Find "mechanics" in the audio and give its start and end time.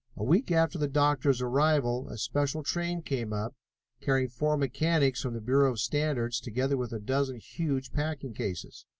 4.57-5.21